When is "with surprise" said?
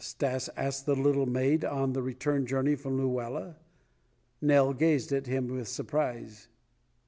5.47-6.47